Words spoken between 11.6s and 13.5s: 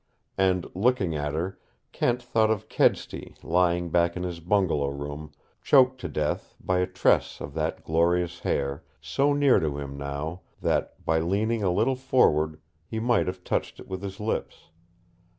a little forward, he might have